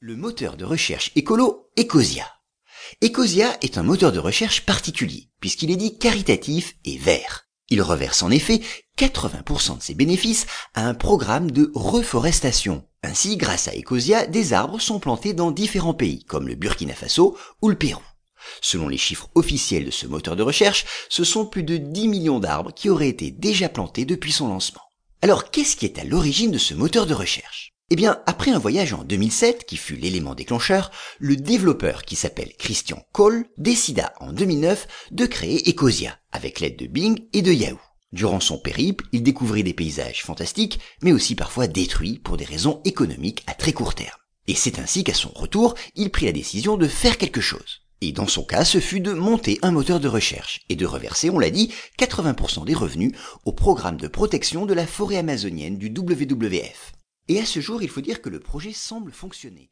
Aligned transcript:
Le 0.00 0.14
moteur 0.14 0.56
de 0.56 0.64
recherche 0.64 1.10
écolo 1.16 1.72
Ecosia. 1.76 2.24
Ecosia 3.02 3.58
est 3.62 3.78
un 3.78 3.82
moteur 3.82 4.12
de 4.12 4.20
recherche 4.20 4.64
particulier, 4.64 5.28
puisqu'il 5.40 5.72
est 5.72 5.76
dit 5.76 5.98
caritatif 5.98 6.76
et 6.84 6.98
vert. 6.98 7.48
Il 7.68 7.82
reverse 7.82 8.22
en 8.22 8.30
effet 8.30 8.60
80% 8.96 9.78
de 9.78 9.82
ses 9.82 9.94
bénéfices 9.94 10.46
à 10.74 10.86
un 10.86 10.94
programme 10.94 11.50
de 11.50 11.72
reforestation. 11.74 12.86
Ainsi, 13.02 13.36
grâce 13.36 13.66
à 13.66 13.74
Ecosia, 13.74 14.28
des 14.28 14.52
arbres 14.52 14.80
sont 14.80 15.00
plantés 15.00 15.34
dans 15.34 15.50
différents 15.50 15.94
pays, 15.94 16.22
comme 16.22 16.46
le 16.46 16.54
Burkina 16.54 16.94
Faso 16.94 17.36
ou 17.60 17.68
le 17.68 17.74
Pérou. 17.74 18.04
Selon 18.60 18.88
les 18.88 18.98
chiffres 18.98 19.28
officiels 19.34 19.86
de 19.86 19.90
ce 19.90 20.06
moteur 20.06 20.36
de 20.36 20.44
recherche, 20.44 20.86
ce 21.08 21.24
sont 21.24 21.44
plus 21.44 21.64
de 21.64 21.76
10 21.76 22.06
millions 22.06 22.38
d'arbres 22.38 22.72
qui 22.72 22.88
auraient 22.88 23.08
été 23.08 23.32
déjà 23.32 23.68
plantés 23.68 24.04
depuis 24.04 24.30
son 24.30 24.46
lancement. 24.46 24.82
Alors, 25.22 25.50
qu'est-ce 25.50 25.74
qui 25.74 25.86
est 25.86 25.98
à 25.98 26.04
l'origine 26.04 26.52
de 26.52 26.58
ce 26.58 26.74
moteur 26.74 27.06
de 27.06 27.14
recherche? 27.14 27.74
Eh 27.90 27.96
bien, 27.96 28.20
après 28.26 28.50
un 28.50 28.58
voyage 28.58 28.92
en 28.92 29.02
2007, 29.02 29.64
qui 29.64 29.78
fut 29.78 29.96
l'élément 29.96 30.34
déclencheur, 30.34 30.90
le 31.18 31.36
développeur 31.36 32.02
qui 32.02 32.16
s'appelle 32.16 32.52
Christian 32.58 33.02
Cole 33.12 33.46
décida 33.56 34.12
en 34.20 34.30
2009 34.30 34.86
de 35.10 35.24
créer 35.24 35.70
Ecosia, 35.70 36.18
avec 36.30 36.60
l'aide 36.60 36.76
de 36.76 36.86
Bing 36.86 37.18
et 37.32 37.40
de 37.40 37.50
Yahoo. 37.50 37.80
Durant 38.12 38.40
son 38.40 38.58
périple, 38.58 39.06
il 39.12 39.22
découvrit 39.22 39.64
des 39.64 39.72
paysages 39.72 40.22
fantastiques, 40.22 40.80
mais 41.00 41.12
aussi 41.12 41.34
parfois 41.34 41.66
détruits 41.66 42.18
pour 42.18 42.36
des 42.36 42.44
raisons 42.44 42.82
économiques 42.84 43.42
à 43.46 43.54
très 43.54 43.72
court 43.72 43.94
terme. 43.94 44.10
Et 44.48 44.54
c'est 44.54 44.78
ainsi 44.78 45.02
qu'à 45.02 45.14
son 45.14 45.30
retour, 45.34 45.74
il 45.94 46.10
prit 46.10 46.26
la 46.26 46.32
décision 46.32 46.76
de 46.76 46.88
faire 46.88 47.16
quelque 47.16 47.40
chose. 47.40 47.80
Et 48.02 48.12
dans 48.12 48.28
son 48.28 48.44
cas, 48.44 48.66
ce 48.66 48.80
fut 48.80 49.00
de 49.00 49.14
monter 49.14 49.58
un 49.62 49.70
moteur 49.70 49.98
de 49.98 50.08
recherche 50.08 50.60
et 50.68 50.76
de 50.76 50.84
reverser, 50.84 51.30
on 51.30 51.38
l'a 51.38 51.50
dit, 51.50 51.72
80% 51.98 52.66
des 52.66 52.74
revenus 52.74 53.12
au 53.46 53.52
programme 53.52 53.96
de 53.96 54.08
protection 54.08 54.66
de 54.66 54.74
la 54.74 54.86
forêt 54.86 55.16
amazonienne 55.16 55.78
du 55.78 55.88
WWF. 55.88 56.92
Et 57.28 57.38
à 57.38 57.44
ce 57.44 57.60
jour, 57.60 57.82
il 57.82 57.90
faut 57.90 58.00
dire 58.00 58.22
que 58.22 58.30
le 58.30 58.40
projet 58.40 58.72
semble 58.72 59.12
fonctionner. 59.12 59.70